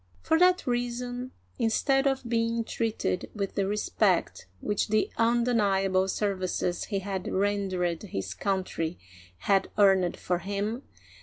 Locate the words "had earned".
9.41-10.17